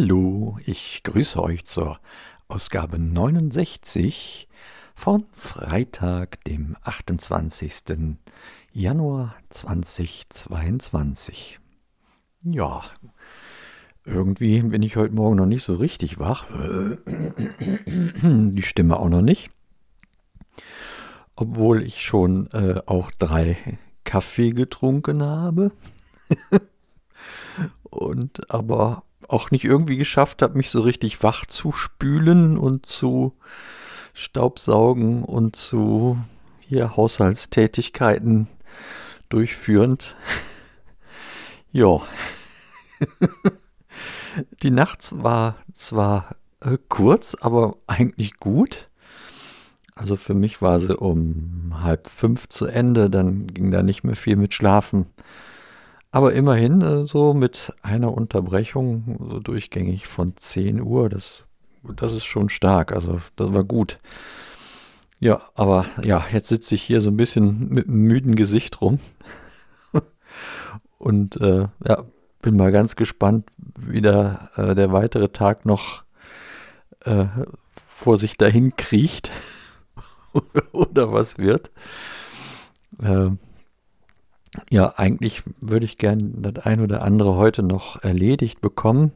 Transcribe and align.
Hallo, 0.00 0.56
ich 0.64 1.02
grüße 1.02 1.42
euch 1.42 1.66
zur 1.66 2.00
Ausgabe 2.48 2.98
69 2.98 4.48
von 4.94 5.26
Freitag, 5.34 6.42
dem 6.44 6.74
28. 6.84 8.16
Januar 8.72 9.36
2022. 9.50 11.60
Ja, 12.44 12.80
irgendwie 14.06 14.62
bin 14.62 14.82
ich 14.82 14.96
heute 14.96 15.14
Morgen 15.14 15.36
noch 15.36 15.44
nicht 15.44 15.64
so 15.64 15.74
richtig 15.74 16.18
wach. 16.18 16.46
Die 18.24 18.62
Stimme 18.62 18.98
auch 18.98 19.10
noch 19.10 19.20
nicht. 19.20 19.50
Obwohl 21.36 21.82
ich 21.82 22.00
schon 22.00 22.46
äh, 22.52 22.80
auch 22.86 23.10
drei 23.10 23.78
Kaffee 24.04 24.52
getrunken 24.52 25.22
habe. 25.22 25.72
Und 27.90 28.50
aber 28.50 29.02
auch 29.32 29.50
nicht 29.50 29.64
irgendwie 29.64 29.96
geschafft 29.96 30.42
habe, 30.42 30.56
mich 30.56 30.70
so 30.70 30.80
richtig 30.80 31.22
wach 31.22 31.46
zu 31.46 31.72
spülen 31.72 32.58
und 32.58 32.86
zu 32.86 33.36
Staubsaugen 34.12 35.22
und 35.24 35.56
zu 35.56 36.18
hier 36.60 36.96
Haushaltstätigkeiten 36.96 38.48
durchführend. 39.28 40.16
ja. 41.72 42.00
Die 44.62 44.70
Nacht 44.70 45.22
war 45.22 45.56
zwar 45.72 46.36
äh, 46.60 46.78
kurz, 46.88 47.36
aber 47.40 47.76
eigentlich 47.86 48.36
gut. 48.36 48.88
Also 49.94 50.16
für 50.16 50.34
mich 50.34 50.62
war 50.62 50.80
sie 50.80 50.96
um 50.96 51.74
halb 51.82 52.08
fünf 52.08 52.48
zu 52.48 52.66
Ende, 52.66 53.10
dann 53.10 53.46
ging 53.48 53.70
da 53.70 53.82
nicht 53.82 54.02
mehr 54.02 54.16
viel 54.16 54.36
mit 54.36 54.54
Schlafen. 54.54 55.06
Aber 56.12 56.32
immerhin 56.32 56.82
äh, 56.82 57.06
so 57.06 57.34
mit 57.34 57.72
einer 57.82 58.12
Unterbrechung 58.12 59.28
so 59.30 59.38
durchgängig 59.38 60.06
von 60.06 60.36
10 60.36 60.80
Uhr, 60.80 61.08
das, 61.08 61.44
das 61.96 62.12
ist 62.12 62.24
schon 62.24 62.48
stark. 62.48 62.92
Also 62.92 63.20
das 63.36 63.54
war 63.54 63.64
gut. 63.64 63.98
Ja, 65.20 65.42
aber 65.54 65.86
ja, 66.02 66.24
jetzt 66.32 66.48
sitze 66.48 66.74
ich 66.74 66.82
hier 66.82 67.00
so 67.00 67.10
ein 67.10 67.16
bisschen 67.16 67.68
mit 67.68 67.88
einem 67.88 68.02
müden 68.02 68.34
Gesicht 68.34 68.80
rum. 68.80 68.98
Und 70.98 71.40
äh, 71.40 71.68
ja, 71.86 72.04
bin 72.42 72.56
mal 72.56 72.72
ganz 72.72 72.96
gespannt, 72.96 73.46
wie 73.78 74.00
der, 74.00 74.50
äh, 74.56 74.74
der 74.74 74.92
weitere 74.92 75.28
Tag 75.28 75.66
noch 75.66 76.02
äh, 77.04 77.26
vor 77.86 78.18
sich 78.18 78.36
dahin 78.36 78.76
kriecht 78.76 79.30
oder 80.72 81.12
was 81.12 81.38
wird. 81.38 81.70
Ähm, 83.02 83.38
ja, 84.70 84.94
eigentlich 84.96 85.42
würde 85.60 85.84
ich 85.84 85.98
gern 85.98 86.42
das 86.42 86.64
ein 86.64 86.80
oder 86.80 87.02
andere 87.02 87.36
heute 87.36 87.62
noch 87.62 88.02
erledigt 88.02 88.60
bekommen. 88.60 89.12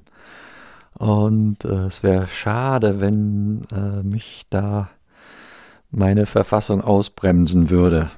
Und 0.94 1.64
äh, 1.64 1.86
es 1.86 2.02
wäre 2.02 2.28
schade, 2.28 3.00
wenn 3.00 3.62
äh, 3.72 4.02
mich 4.04 4.46
da 4.50 4.90
meine 5.90 6.26
Verfassung 6.26 6.80
ausbremsen 6.80 7.70
würde. 7.70 8.10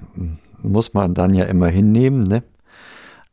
Muss 0.62 0.92
man 0.94 1.14
dann 1.14 1.34
ja 1.34 1.44
immer 1.44 1.68
hinnehmen, 1.68 2.20
ne? 2.20 2.42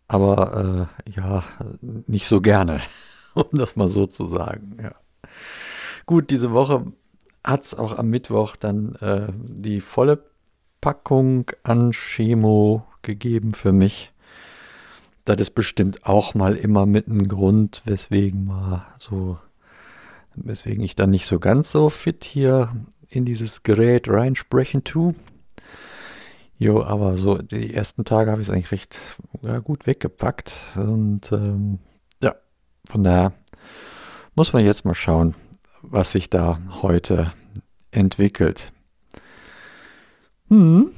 Aber 0.07 0.89
äh, 1.05 1.11
ja, 1.11 1.43
nicht 1.81 2.27
so 2.27 2.39
gerne, 2.39 2.81
um 3.33 3.45
das 3.51 3.75
mal 3.75 3.87
so 3.87 4.05
zu 4.05 4.25
sagen. 4.25 4.77
Ja. 4.81 4.91
Gut, 6.05 6.29
diese 6.29 6.53
Woche 6.53 6.85
hat 7.43 7.63
es 7.63 7.73
auch 7.73 7.97
am 7.97 8.09
Mittwoch 8.09 8.55
dann 8.55 8.95
äh, 8.95 9.27
die 9.31 9.81
volle 9.81 10.23
Packung 10.79 11.49
an 11.63 11.91
Chemo 11.91 12.85
gegeben 13.03 13.53
für 13.53 13.71
mich. 13.71 14.11
Das 15.25 15.39
ist 15.39 15.51
bestimmt 15.51 16.05
auch 16.05 16.33
mal 16.33 16.55
immer 16.55 16.85
mit 16.85 17.07
einem 17.07 17.27
Grund, 17.27 17.81
weswegen 17.85 18.45
mal 18.45 18.85
so, 18.97 19.37
weswegen 20.35 20.83
ich 20.83 20.95
dann 20.95 21.11
nicht 21.11 21.27
so 21.27 21.39
ganz 21.39 21.71
so 21.71 21.89
fit 21.89 22.23
hier 22.23 22.75
in 23.09 23.25
dieses 23.25 23.63
Gerät 23.63 24.09
reinsprechen 24.09 24.83
tue. 24.83 25.15
Jo, 26.57 26.83
aber 26.83 27.17
so 27.17 27.37
die 27.37 27.73
ersten 27.73 28.05
Tage 28.05 28.31
habe 28.31 28.41
ich 28.41 28.47
es 28.47 28.53
eigentlich 28.53 28.71
recht 28.71 28.97
ja, 29.41 29.59
gut 29.59 29.87
weggepackt. 29.87 30.53
Und 30.75 31.31
ähm, 31.31 31.79
ja, 32.21 32.35
von 32.85 33.03
daher 33.03 33.33
muss 34.35 34.53
man 34.53 34.65
jetzt 34.65 34.85
mal 34.85 34.95
schauen, 34.95 35.35
was 35.81 36.11
sich 36.11 36.29
da 36.29 36.59
heute 36.81 37.33
entwickelt. 37.91 38.71
Hm, 40.49 40.91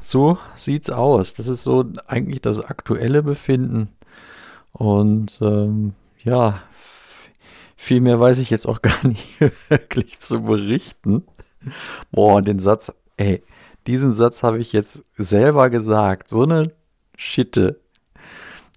so 0.00 0.38
sieht's 0.56 0.90
aus. 0.90 1.34
Das 1.34 1.46
ist 1.46 1.62
so 1.62 1.84
eigentlich 2.06 2.40
das 2.40 2.58
aktuelle 2.58 3.22
Befinden. 3.22 3.88
Und 4.72 5.38
ähm, 5.42 5.94
ja, 6.22 6.62
viel 7.76 8.00
mehr 8.00 8.20
weiß 8.20 8.38
ich 8.38 8.50
jetzt 8.50 8.66
auch 8.66 8.82
gar 8.82 9.06
nicht 9.06 9.26
wirklich 9.68 10.20
zu 10.20 10.42
berichten. 10.42 11.24
Boah, 12.10 12.42
den 12.42 12.58
Satz, 12.58 12.92
ey, 13.16 13.42
diesen 13.86 14.12
Satz 14.12 14.42
habe 14.42 14.58
ich 14.58 14.72
jetzt 14.72 15.04
selber 15.14 15.70
gesagt. 15.70 16.28
So 16.28 16.42
eine 16.42 16.72
Schitte. 17.16 17.80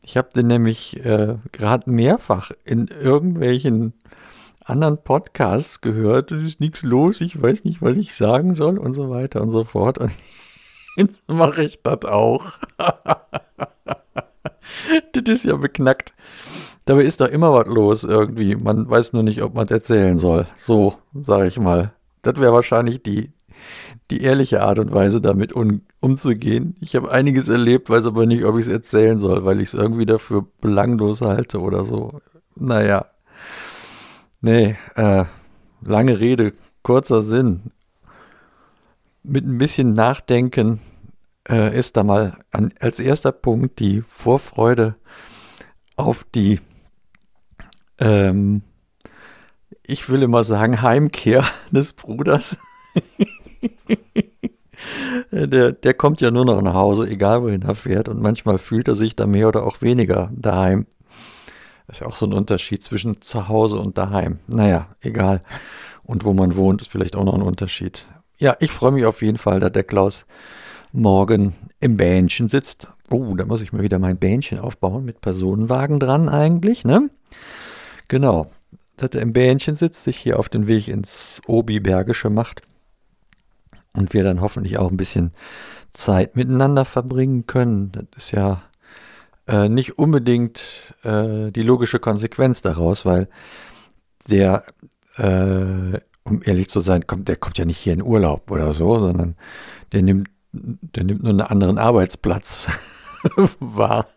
Ich 0.05 0.17
habe 0.17 0.29
den 0.35 0.47
nämlich 0.47 0.97
äh, 1.05 1.37
gerade 1.51 1.89
mehrfach 1.89 2.51
in 2.65 2.87
irgendwelchen 2.87 3.93
anderen 4.65 5.01
Podcasts 5.01 5.81
gehört. 5.81 6.31
Es 6.31 6.43
ist 6.43 6.59
nichts 6.59 6.83
los, 6.83 7.21
ich 7.21 7.41
weiß 7.41 7.63
nicht, 7.63 7.81
was 7.81 7.95
ich 7.97 8.15
sagen 8.15 8.53
soll 8.53 8.77
und 8.77 8.93
so 8.93 9.09
weiter 9.09 9.41
und 9.41 9.51
so 9.51 9.63
fort. 9.63 9.97
Und 9.97 10.11
mache 11.27 11.63
ich 11.63 11.81
das 11.81 12.05
auch. 12.05 12.45
das 15.13 15.23
ist 15.25 15.45
ja 15.45 15.55
beknackt. 15.55 16.13
Dabei 16.85 17.03
ist 17.03 17.21
doch 17.21 17.27
immer 17.27 17.53
was 17.53 17.67
los 17.67 18.03
irgendwie. 18.03 18.55
Man 18.55 18.89
weiß 18.89 19.13
nur 19.13 19.23
nicht, 19.23 19.41
ob 19.41 19.55
man 19.55 19.65
es 19.65 19.71
erzählen 19.71 20.17
soll. 20.17 20.47
So, 20.57 20.95
sage 21.13 21.47
ich 21.47 21.57
mal. 21.57 21.93
Das 22.21 22.39
wäre 22.39 22.53
wahrscheinlich 22.53 23.01
die, 23.03 23.31
die 24.11 24.21
ehrliche 24.21 24.61
Art 24.61 24.79
und 24.79 24.93
Weise, 24.93 25.21
damit 25.21 25.53
um, 25.53 25.81
umzugehen. 26.01 26.75
Ich 26.81 26.95
habe 26.95 27.11
einiges 27.11 27.47
erlebt, 27.49 27.89
weiß 27.89 28.05
aber 28.05 28.25
nicht, 28.25 28.43
ob 28.43 28.57
ich 28.57 28.65
es 28.65 28.71
erzählen 28.71 29.17
soll, 29.17 29.45
weil 29.45 29.61
ich 29.61 29.69
es 29.69 29.73
irgendwie 29.73 30.05
dafür 30.05 30.45
belanglos 30.59 31.21
halte 31.21 31.59
oder 31.61 31.85
so. 31.85 32.19
Naja. 32.55 33.05
Nee, 34.41 34.75
äh, 34.95 35.23
lange 35.85 36.19
Rede, 36.19 36.53
kurzer 36.81 37.23
Sinn 37.23 37.71
mit 39.23 39.45
ein 39.45 39.57
bisschen 39.57 39.93
Nachdenken 39.93 40.79
äh, 41.49 41.77
ist 41.77 41.97
da 41.97 42.03
mal 42.03 42.37
an, 42.51 42.73
als 42.79 42.99
erster 42.99 43.31
Punkt 43.31 43.79
die 43.79 44.01
Vorfreude 44.01 44.95
auf 45.95 46.25
die, 46.35 46.59
ähm, 47.99 48.63
ich 49.83 50.09
will 50.09 50.23
immer 50.23 50.43
sagen, 50.43 50.81
Heimkehr 50.81 51.45
des 51.71 51.93
Bruders. 51.93 52.57
der, 55.31 55.71
der 55.71 55.93
kommt 55.93 56.21
ja 56.21 56.31
nur 56.31 56.45
noch 56.45 56.61
nach 56.61 56.73
Hause, 56.73 57.09
egal 57.09 57.43
wohin 57.43 57.61
er 57.61 57.75
fährt. 57.75 58.09
Und 58.09 58.21
manchmal 58.21 58.57
fühlt 58.57 58.87
er 58.87 58.95
sich 58.95 59.15
da 59.15 59.25
mehr 59.25 59.47
oder 59.47 59.63
auch 59.63 59.81
weniger 59.81 60.29
daheim. 60.33 60.87
Das 61.87 61.97
ist 61.97 62.01
ja 62.01 62.07
auch 62.07 62.15
so 62.15 62.25
ein 62.25 62.33
Unterschied 62.33 62.83
zwischen 62.83 63.21
zu 63.21 63.47
Hause 63.47 63.77
und 63.77 63.97
daheim. 63.97 64.39
Naja, 64.47 64.87
egal. 65.01 65.41
Und 66.03 66.23
wo 66.23 66.33
man 66.33 66.55
wohnt, 66.55 66.81
ist 66.81 66.91
vielleicht 66.91 67.15
auch 67.15 67.23
noch 67.23 67.35
ein 67.35 67.41
Unterschied. 67.41 68.05
Ja, 68.39 68.55
ich 68.59 68.71
freue 68.71 68.91
mich 68.91 69.05
auf 69.05 69.21
jeden 69.21 69.37
Fall, 69.37 69.59
dass 69.59 69.71
der 69.71 69.83
Klaus 69.83 70.25
morgen 70.91 71.53
im 71.79 71.97
Bähnchen 71.97 72.47
sitzt. 72.47 72.87
Oh, 73.09 73.35
da 73.35 73.45
muss 73.45 73.61
ich 73.61 73.73
mir 73.73 73.83
wieder 73.83 73.99
mein 73.99 74.17
Bähnchen 74.17 74.59
aufbauen 74.59 75.05
mit 75.05 75.21
Personenwagen 75.21 75.99
dran 75.99 76.29
eigentlich, 76.29 76.83
ne? 76.83 77.09
Genau, 78.07 78.51
dass 78.97 79.11
er 79.13 79.21
im 79.21 79.33
Bähnchen 79.33 79.75
sitzt, 79.75 80.03
sich 80.03 80.17
hier 80.17 80.39
auf 80.39 80.49
den 80.49 80.67
Weg 80.67 80.87
ins 80.87 81.41
Obi-Bergische 81.47 82.29
macht 82.29 82.61
und 83.93 84.13
wir 84.13 84.23
dann 84.23 84.41
hoffentlich 84.41 84.77
auch 84.77 84.89
ein 84.89 84.97
bisschen 84.97 85.33
Zeit 85.93 86.35
miteinander 86.35 86.85
verbringen 86.85 87.45
können. 87.45 87.91
Das 87.91 88.25
ist 88.25 88.31
ja 88.31 88.63
äh, 89.47 89.69
nicht 89.69 89.97
unbedingt 89.97 90.95
äh, 91.03 91.51
die 91.51 91.61
logische 91.61 91.99
Konsequenz 91.99 92.61
daraus, 92.61 93.05
weil 93.05 93.27
der 94.29 94.63
äh, 95.17 95.99
um 96.23 96.41
ehrlich 96.43 96.69
zu 96.69 96.79
sein, 96.79 97.05
kommt, 97.07 97.27
der 97.27 97.35
kommt 97.35 97.57
ja 97.57 97.65
nicht 97.65 97.77
hier 97.77 97.93
in 97.93 98.01
Urlaub 98.01 98.49
oder 98.51 98.73
so, 98.73 98.99
sondern 98.99 99.35
der 99.91 100.01
nimmt, 100.01 100.29
der 100.51 101.03
nimmt 101.03 101.23
nur 101.23 101.31
einen 101.31 101.41
anderen 101.41 101.77
Arbeitsplatz 101.77 102.67
wahr. 103.59 104.07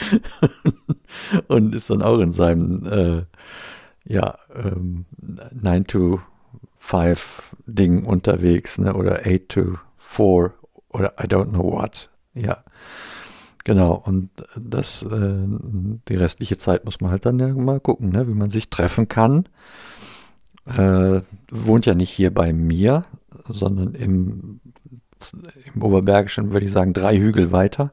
und 1.48 1.74
ist 1.74 1.90
dann 1.90 2.02
auch 2.02 2.18
in 2.18 2.32
seinem 2.32 2.86
äh, 2.86 3.22
ja, 4.04 4.36
ähm, 4.54 5.06
9 5.52 5.86
to 5.86 6.20
5 6.78 7.56
Ding 7.66 8.04
unterwegs, 8.04 8.78
ne? 8.78 8.94
Oder 8.94 9.20
8 9.26 9.48
to 9.48 9.78
4 9.98 10.52
oder 10.90 11.14
I 11.20 11.26
don't 11.26 11.50
know 11.50 11.72
what. 11.72 12.10
Ja. 12.34 12.62
Genau, 13.64 13.94
und 13.94 14.30
das, 14.56 15.02
äh, 15.02 15.44
die 16.08 16.14
restliche 16.14 16.56
Zeit 16.56 16.84
muss 16.84 17.00
man 17.00 17.10
halt 17.10 17.26
dann 17.26 17.40
ja 17.40 17.48
mal 17.48 17.80
gucken, 17.80 18.10
ne, 18.10 18.28
wie 18.28 18.34
man 18.34 18.48
sich 18.48 18.70
treffen 18.70 19.08
kann 19.08 19.48
äh, 20.66 21.20
wohnt 21.50 21.86
ja 21.86 21.94
nicht 21.94 22.10
hier 22.10 22.32
bei 22.32 22.52
mir, 22.52 23.04
sondern 23.48 23.94
im, 23.94 24.60
im 25.74 25.82
Oberbergischen, 25.82 26.52
würde 26.52 26.66
ich 26.66 26.72
sagen, 26.72 26.92
drei 26.92 27.16
Hügel 27.18 27.52
weiter. 27.52 27.92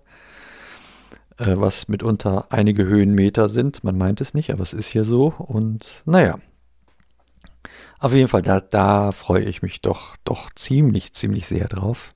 äh, 1.37 1.53
was 1.57 1.87
mitunter 1.87 2.47
einige 2.49 2.85
Höhenmeter 2.85 3.49
sind. 3.49 3.83
Man 3.83 3.97
meint 3.97 4.21
es 4.21 4.33
nicht, 4.33 4.51
aber 4.51 4.63
es 4.63 4.73
ist 4.73 4.87
hier 4.87 5.03
so. 5.05 5.33
Und 5.37 6.03
naja, 6.05 6.37
auf 7.99 8.13
jeden 8.13 8.27
Fall, 8.27 8.41
da, 8.41 8.59
da 8.59 9.11
freue 9.11 9.43
ich 9.43 9.61
mich 9.61 9.81
doch, 9.81 10.15
doch 10.23 10.51
ziemlich, 10.53 11.13
ziemlich 11.13 11.47
sehr 11.47 11.67
drauf. 11.67 12.13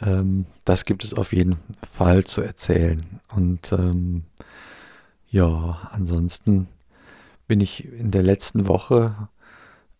Ähm, 0.00 0.46
das 0.64 0.84
gibt 0.84 1.04
es 1.04 1.14
auf 1.14 1.32
jeden 1.32 1.56
Fall 1.90 2.24
zu 2.24 2.42
erzählen. 2.42 3.20
Und 3.34 3.72
ähm, 3.72 4.24
ja, 5.28 5.88
ansonsten 5.92 6.68
bin 7.46 7.60
ich 7.60 7.86
in 7.92 8.10
der 8.10 8.22
letzten 8.22 8.68
Woche 8.68 9.28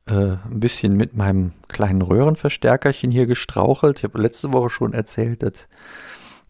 äh, 0.06 0.37
ein 0.51 0.61
bisschen 0.61 0.97
mit 0.97 1.17
meinem 1.17 1.53
kleinen 1.69 2.03
Röhrenverstärkerchen 2.03 3.11
hier 3.11 3.27
gestrauchelt. 3.27 3.99
Ich 3.99 4.05
habe 4.05 4.21
letzte 4.21 4.53
Woche 4.53 4.71
schon 4.71 4.93
erzählt, 4.93 5.43
dass 5.43 5.69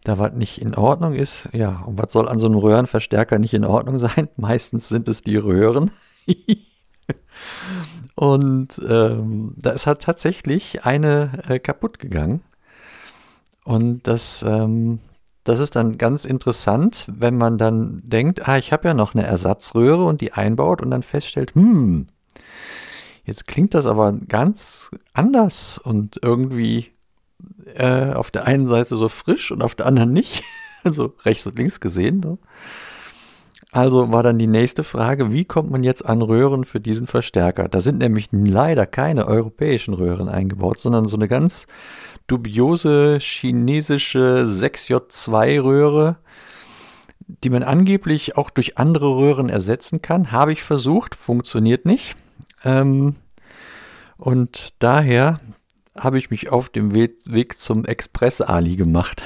da 0.03 0.19
was 0.19 0.33
nicht 0.33 0.61
in 0.61 0.75
Ordnung 0.75 1.13
ist. 1.13 1.49
Ja, 1.51 1.83
und 1.85 1.97
was 2.01 2.11
soll 2.11 2.27
an 2.27 2.39
so 2.39 2.45
einem 2.45 2.57
Röhrenverstärker 2.57 3.39
nicht 3.39 3.53
in 3.53 3.65
Ordnung 3.65 3.99
sein? 3.99 4.29
Meistens 4.35 4.87
sind 4.87 5.07
es 5.07 5.21
die 5.21 5.37
Röhren. 5.37 5.91
und 8.15 8.79
ähm, 8.87 9.53
da 9.57 9.71
ist 9.71 9.87
halt 9.87 10.01
tatsächlich 10.01 10.85
eine 10.85 11.43
äh, 11.47 11.59
kaputt 11.59 11.99
gegangen. 11.99 12.41
Und 13.63 14.05
das, 14.05 14.43
ähm, 14.47 14.99
das 15.43 15.59
ist 15.59 15.75
dann 15.75 15.97
ganz 15.97 16.23
interessant, 16.23 17.07
wenn 17.07 17.35
man 17.35 17.57
dann 17.57 18.01
denkt, 18.03 18.47
ah, 18.47 18.57
ich 18.57 18.71
habe 18.71 18.87
ja 18.87 18.93
noch 18.93 19.15
eine 19.15 19.25
Ersatzröhre 19.25 20.05
und 20.05 20.21
die 20.21 20.33
einbaut 20.33 20.81
und 20.81 20.91
dann 20.91 21.03
feststellt, 21.03 21.55
hm, 21.55 22.07
Jetzt 23.25 23.47
klingt 23.47 23.73
das 23.73 23.85
aber 23.85 24.13
ganz 24.13 24.91
anders 25.13 25.77
und 25.77 26.19
irgendwie 26.21 26.91
äh, 27.73 28.13
auf 28.13 28.31
der 28.31 28.45
einen 28.45 28.67
Seite 28.67 28.95
so 28.95 29.09
frisch 29.09 29.51
und 29.51 29.61
auf 29.61 29.75
der 29.75 29.85
anderen 29.85 30.13
nicht. 30.13 30.43
Also 30.83 31.15
rechts 31.25 31.47
und 31.47 31.57
links 31.57 31.79
gesehen. 31.79 32.19
Ne? 32.19 32.37
Also 33.71 34.13
war 34.13 34.21
dann 34.21 34.37
die 34.37 34.45
nächste 34.45 34.83
Frage, 34.83 35.33
wie 35.33 35.43
kommt 35.43 35.71
man 35.71 35.83
jetzt 35.83 36.05
an 36.05 36.21
Röhren 36.21 36.63
für 36.63 36.79
diesen 36.79 37.07
Verstärker? 37.07 37.67
Da 37.67 37.81
sind 37.81 37.97
nämlich 37.97 38.27
leider 38.31 38.85
keine 38.85 39.27
europäischen 39.27 39.95
Röhren 39.95 40.29
eingebaut, 40.29 40.79
sondern 40.79 41.07
so 41.07 41.17
eine 41.17 41.27
ganz 41.27 41.65
dubiose 42.27 43.17
chinesische 43.19 44.45
6J2-Röhre, 44.47 46.17
die 47.27 47.49
man 47.49 47.63
angeblich 47.63 48.37
auch 48.37 48.51
durch 48.51 48.77
andere 48.77 49.17
Röhren 49.17 49.49
ersetzen 49.49 50.03
kann. 50.03 50.31
Habe 50.31 50.53
ich 50.53 50.61
versucht, 50.61 51.15
funktioniert 51.15 51.85
nicht. 51.85 52.15
Ähm, 52.65 53.15
und 54.17 54.73
daher 54.79 55.39
habe 55.97 56.17
ich 56.17 56.29
mich 56.29 56.49
auf 56.49 56.69
dem 56.69 56.93
Weg, 56.93 57.57
zum 57.57 57.85
Express-Ali 57.85 58.75
gemacht. 58.75 59.23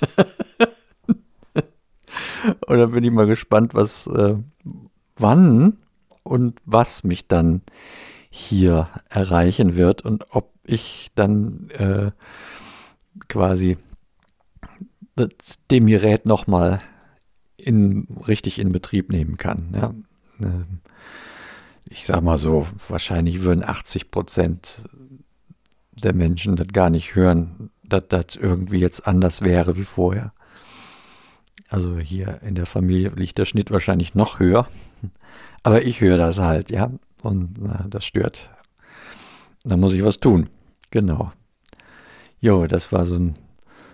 und 2.66 2.78
dann 2.78 2.92
bin 2.92 3.04
ich 3.04 3.10
mal 3.10 3.26
gespannt, 3.26 3.74
was, 3.74 4.06
äh, 4.06 4.36
wann 5.16 5.76
und 6.22 6.58
was 6.64 7.04
mich 7.04 7.28
dann 7.28 7.60
hier 8.30 8.86
erreichen 9.08 9.76
wird 9.76 10.02
und 10.02 10.26
ob 10.30 10.52
ich 10.64 11.10
dann 11.14 11.70
äh, 11.70 12.10
quasi 13.28 13.76
dem 15.70 15.86
Gerät 15.86 16.26
nochmal 16.26 16.80
in, 17.56 18.06
richtig 18.28 18.58
in 18.58 18.72
Betrieb 18.72 19.10
nehmen 19.10 19.38
kann. 19.38 19.74
Ja. 19.74 19.94
Ich 21.88 22.06
sag 22.06 22.22
mal 22.22 22.38
so, 22.38 22.66
wahrscheinlich 22.88 23.42
würden 23.42 23.64
80 23.64 24.10
Prozent 24.10 24.84
der 25.92 26.12
Menschen 26.12 26.56
das 26.56 26.68
gar 26.68 26.90
nicht 26.90 27.14
hören, 27.14 27.70
dass 27.82 28.04
das 28.08 28.36
irgendwie 28.36 28.78
jetzt 28.78 29.06
anders 29.06 29.42
wäre 29.42 29.76
wie 29.76 29.84
vorher. 29.84 30.32
Also 31.68 31.98
hier 31.98 32.40
in 32.42 32.54
der 32.54 32.66
Familie 32.66 33.10
liegt 33.10 33.38
der 33.38 33.44
Schnitt 33.44 33.70
wahrscheinlich 33.70 34.14
noch 34.14 34.38
höher. 34.38 34.68
Aber 35.62 35.82
ich 35.82 36.00
höre 36.00 36.18
das 36.18 36.38
halt, 36.38 36.70
ja. 36.70 36.90
Und 37.22 37.58
na, 37.60 37.86
das 37.88 38.04
stört. 38.04 38.50
Da 39.64 39.76
muss 39.76 39.94
ich 39.94 40.04
was 40.04 40.20
tun. 40.20 40.48
Genau. 40.90 41.32
Jo, 42.40 42.66
das 42.66 42.92
war 42.92 43.04
so 43.04 43.16
ein, 43.16 43.34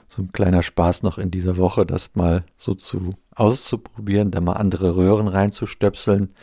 so 0.09 0.21
ein 0.21 0.33
kleiner 0.33 0.63
Spaß 0.63 1.03
noch 1.03 1.17
in 1.17 1.31
dieser 1.31 1.57
Woche, 1.57 1.87
das 1.87 2.15
mal 2.15 2.45
so 2.57 2.75
zu 2.75 3.11
auszuprobieren, 3.35 4.31
da 4.31 4.41
mal 4.43 4.55
andere 4.55 4.97
Röhren 4.97 5.29
reinzustöpseln. 5.29 6.35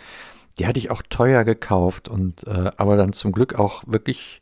Die 0.60 0.68
hatte 0.68 0.80
ich 0.80 0.92
auch 0.92 1.02
teuer 1.10 1.46
gekauft 1.46 2.10
und 2.10 2.46
äh, 2.46 2.72
aber 2.78 2.98
dann 2.98 3.14
zum 3.14 3.32
Glück 3.32 3.56
auch 3.56 3.84
wirklich 3.88 4.42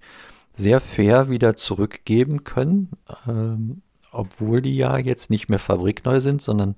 sehr 0.52 0.82
fair 0.82 1.30
wieder 1.30 1.56
zurückgeben 1.56 2.44
können, 2.44 2.90
ähm, 3.28 3.84
obwohl 4.12 4.62
die 4.62 4.76
ja 4.76 4.98
jetzt 4.98 5.30
nicht 5.30 5.50
mehr 5.50 5.60
fabrikneu 5.60 6.20
sind, 6.20 6.42
sondern 6.42 6.76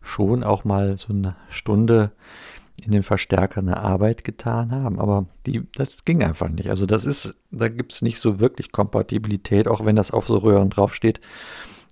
schon 0.00 0.44
auch 0.44 0.64
mal 0.64 0.96
so 0.96 1.12
eine 1.12 1.34
Stunde 1.50 2.12
in 2.80 2.92
den 2.92 3.02
Verstärker 3.02 3.60
eine 3.60 3.78
Arbeit 3.78 4.22
getan 4.22 4.70
haben. 4.70 5.00
Aber 5.00 5.26
die, 5.46 5.66
das 5.74 6.04
ging 6.04 6.22
einfach 6.22 6.48
nicht. 6.48 6.70
Also 6.70 6.86
das 6.86 7.04
ist, 7.04 7.34
da 7.50 7.68
gibt 7.68 7.92
es 7.92 8.02
nicht 8.02 8.20
so 8.20 8.38
wirklich 8.38 8.70
Kompatibilität, 8.70 9.66
auch 9.66 9.84
wenn 9.84 9.96
das 9.96 10.12
auf 10.12 10.28
so 10.28 10.38
Röhren 10.38 10.70
draufsteht, 10.70 11.20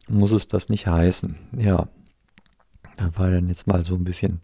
muss 0.08 0.30
es 0.30 0.46
das 0.46 0.68
nicht 0.68 0.86
heißen. 0.86 1.36
Ja, 1.58 1.88
da 2.96 3.10
war 3.16 3.30
dann 3.30 3.48
jetzt 3.48 3.66
mal 3.66 3.84
so 3.84 3.96
ein 3.96 4.04
bisschen 4.04 4.40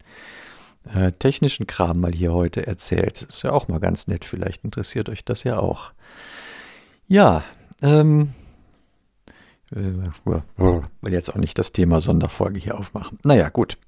äh, 0.95 1.13
technischen 1.13 1.67
Kram 1.67 2.01
mal 2.01 2.13
hier 2.13 2.33
heute 2.33 2.67
erzählt. 2.67 3.23
Ist 3.23 3.43
ja 3.43 3.53
auch 3.53 3.69
mal 3.69 3.81
ganz 3.81 4.07
nett, 4.07 4.25
vielleicht 4.25 4.65
interessiert 4.65 5.09
euch 5.09 5.25
das 5.25 5.45
ja 5.45 5.59
auch. 5.59 5.93
Ja, 7.09 7.45
ähm, 7.83 8.33
äh, 9.71 9.77
will 10.25 11.13
jetzt 11.13 11.31
auch 11.31 11.37
nicht 11.37 11.59
das 11.59 11.73
Thema 11.73 12.01
Sonderfolge 12.01 12.61
hier 12.61 12.79
aufmachen. 12.79 13.19
Naja, 13.25 13.49
gut. 13.49 13.79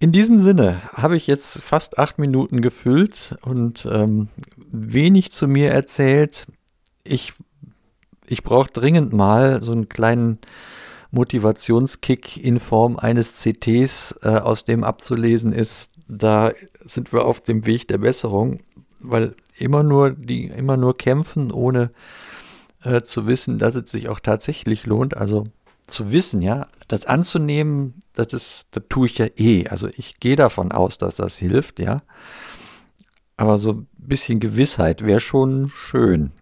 In 0.00 0.12
diesem 0.12 0.38
Sinne 0.38 0.80
habe 0.92 1.16
ich 1.16 1.26
jetzt 1.26 1.60
fast 1.62 1.98
acht 1.98 2.18
Minuten 2.18 2.62
gefüllt 2.62 3.34
und 3.42 3.86
ähm, 3.90 4.28
wenig 4.70 5.32
zu 5.32 5.48
mir 5.48 5.72
erzählt. 5.72 6.46
Ich, 7.02 7.32
ich 8.26 8.44
brauche 8.44 8.70
dringend 8.70 9.12
mal 9.12 9.60
so 9.62 9.72
einen 9.72 9.88
kleinen 9.88 10.38
Motivationskick 11.10 12.36
in 12.36 12.60
Form 12.60 12.98
eines 12.98 13.40
CTs, 13.40 14.16
äh, 14.22 14.28
aus 14.28 14.64
dem 14.64 14.84
abzulesen 14.84 15.52
ist, 15.52 15.90
da 16.06 16.52
sind 16.80 17.12
wir 17.12 17.24
auf 17.24 17.40
dem 17.40 17.66
Weg 17.66 17.88
der 17.88 17.98
Besserung, 17.98 18.60
weil 19.00 19.34
immer 19.56 19.82
nur 19.82 20.10
die 20.10 20.46
immer 20.46 20.76
nur 20.76 20.96
kämpfen, 20.96 21.50
ohne 21.50 21.90
äh, 22.82 23.02
zu 23.02 23.26
wissen, 23.26 23.58
dass 23.58 23.74
es 23.74 23.90
sich 23.90 24.08
auch 24.08 24.20
tatsächlich 24.20 24.86
lohnt. 24.86 25.16
Also 25.16 25.44
zu 25.86 26.12
wissen, 26.12 26.42
ja, 26.42 26.66
das 26.88 27.06
anzunehmen, 27.06 27.94
das 28.14 28.32
ist, 28.32 28.66
das 28.72 28.84
tue 28.88 29.06
ich 29.06 29.18
ja 29.18 29.26
eh. 29.36 29.66
Also 29.68 29.88
ich 29.96 30.20
gehe 30.20 30.36
davon 30.36 30.72
aus, 30.72 30.98
dass 30.98 31.16
das 31.16 31.38
hilft, 31.38 31.80
ja. 31.80 31.96
Aber 33.36 33.58
so 33.58 33.72
ein 33.72 33.88
bisschen 33.96 34.40
Gewissheit 34.40 35.04
wäre 35.04 35.20
schon 35.20 35.70
schön. 35.74 36.32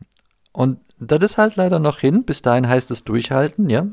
Und 0.53 0.79
das 0.99 1.23
ist 1.23 1.37
halt 1.37 1.57
leider 1.57 1.79
noch 1.79 1.99
hin. 1.99 2.25
Bis 2.25 2.43
dahin 2.43 2.69
heißt 2.69 2.91
es 2.91 3.05
durchhalten, 3.05 3.69
ja. 3.69 3.87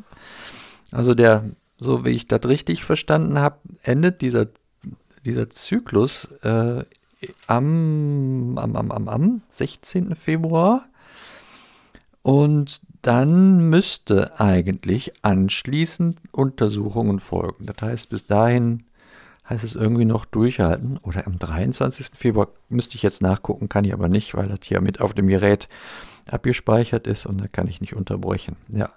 Also 0.93 1.13
der, 1.13 1.43
so 1.77 2.05
wie 2.05 2.11
ich 2.11 2.27
das 2.27 2.45
richtig 2.45 2.83
verstanden 2.85 3.39
habe, 3.39 3.57
endet 3.81 4.21
dieser, 4.21 4.47
dieser 5.25 5.49
Zyklus 5.49 6.31
äh, 6.43 6.83
am, 7.47 8.57
am, 8.57 8.75
am, 8.75 8.91
am, 8.91 9.09
am 9.09 9.41
16. 9.47 10.15
Februar. 10.15 10.85
Und 12.21 12.81
dann 13.01 13.69
müsste 13.69 14.39
eigentlich 14.39 15.13
anschließend 15.23 16.19
Untersuchungen 16.31 17.19
folgen. 17.19 17.65
Das 17.65 17.75
heißt, 17.81 18.09
bis 18.09 18.25
dahin 18.25 18.83
heißt 19.49 19.63
es 19.63 19.75
irgendwie 19.75 20.05
noch 20.05 20.25
durchhalten. 20.25 20.99
Oder 20.99 21.27
am 21.27 21.37
23. 21.37 22.11
Februar 22.13 22.49
müsste 22.69 22.95
ich 22.95 23.03
jetzt 23.03 23.21
nachgucken, 23.21 23.67
kann 23.67 23.83
ich 23.83 23.93
aber 23.93 24.07
nicht, 24.07 24.35
weil 24.35 24.47
das 24.47 24.59
hier 24.63 24.79
mit 24.79 25.01
auf 25.01 25.13
dem 25.13 25.27
Gerät 25.27 25.67
abgespeichert 26.27 27.07
ist 27.07 27.25
und 27.25 27.41
da 27.41 27.47
kann 27.47 27.67
ich 27.67 27.81
nicht 27.81 27.93
unterbrechen. 27.93 28.55
Ja, 28.69 28.89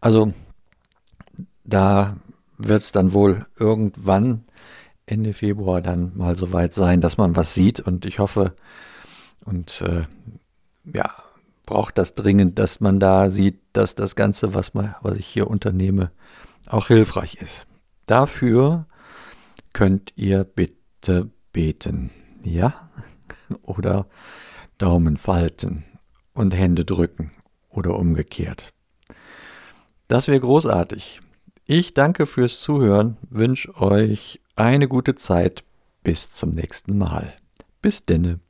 also 0.00 0.32
da 1.64 2.16
wird 2.58 2.82
es 2.82 2.92
dann 2.92 3.12
wohl 3.12 3.46
irgendwann 3.58 4.44
Ende 5.06 5.32
Februar 5.32 5.82
dann 5.82 6.12
mal 6.16 6.36
so 6.36 6.52
weit 6.52 6.72
sein, 6.72 7.00
dass 7.00 7.16
man 7.16 7.36
was 7.36 7.54
sieht. 7.54 7.80
Und 7.80 8.04
ich 8.06 8.18
hoffe 8.18 8.54
und 9.44 9.82
äh, 9.82 10.04
ja, 10.84 11.10
braucht 11.66 11.98
das 11.98 12.14
dringend, 12.14 12.58
dass 12.58 12.80
man 12.80 13.00
da 13.00 13.30
sieht, 13.30 13.60
dass 13.72 13.94
das 13.94 14.16
Ganze, 14.16 14.54
was, 14.54 14.74
man, 14.74 14.94
was 15.02 15.16
ich 15.16 15.26
hier 15.26 15.48
unternehme, 15.48 16.10
auch 16.66 16.88
hilfreich 16.88 17.36
ist. 17.36 17.66
Dafür 18.06 18.86
könnt 19.72 20.12
ihr 20.16 20.44
bitte 20.44 21.30
beten. 21.52 22.10
Ja? 22.42 22.90
Oder 23.62 24.06
Daumen 24.78 25.16
falten 25.16 25.84
und 26.34 26.54
Hände 26.54 26.84
drücken 26.84 27.32
oder 27.70 27.96
umgekehrt. 27.96 28.72
Das 30.08 30.28
wäre 30.28 30.40
großartig. 30.40 31.20
Ich 31.64 31.94
danke 31.94 32.26
fürs 32.26 32.60
Zuhören, 32.60 33.18
wünsche 33.30 33.74
euch 33.80 34.40
eine 34.56 34.88
gute 34.88 35.14
Zeit. 35.14 35.64
Bis 36.02 36.30
zum 36.30 36.50
nächsten 36.50 36.98
Mal. 36.98 37.34
Bis 37.80 38.04
denne. 38.04 38.40